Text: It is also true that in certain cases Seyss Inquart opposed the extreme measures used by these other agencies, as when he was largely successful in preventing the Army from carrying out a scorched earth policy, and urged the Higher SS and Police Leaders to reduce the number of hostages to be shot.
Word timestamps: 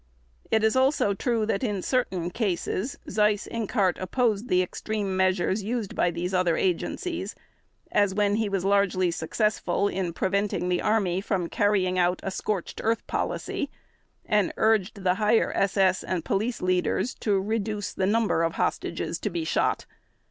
It 0.49 0.63
is 0.63 0.75
also 0.75 1.13
true 1.13 1.45
that 1.45 1.63
in 1.63 1.83
certain 1.83 2.31
cases 2.31 2.97
Seyss 3.07 3.47
Inquart 3.47 3.99
opposed 3.99 4.47
the 4.49 4.63
extreme 4.63 5.15
measures 5.15 5.61
used 5.61 5.95
by 5.95 6.09
these 6.09 6.33
other 6.33 6.57
agencies, 6.57 7.35
as 7.91 8.11
when 8.11 8.37
he 8.37 8.49
was 8.49 8.65
largely 8.65 9.11
successful 9.11 9.87
in 9.87 10.11
preventing 10.11 10.69
the 10.69 10.81
Army 10.81 11.21
from 11.21 11.49
carrying 11.49 11.99
out 11.99 12.19
a 12.23 12.31
scorched 12.31 12.81
earth 12.83 13.05
policy, 13.05 13.69
and 14.25 14.51
urged 14.57 15.03
the 15.03 15.13
Higher 15.21 15.51
SS 15.53 16.03
and 16.03 16.25
Police 16.25 16.63
Leaders 16.63 17.13
to 17.19 17.39
reduce 17.39 17.93
the 17.93 18.07
number 18.07 18.41
of 18.41 18.53
hostages 18.53 19.19
to 19.19 19.29
be 19.29 19.43
shot. 19.45 19.85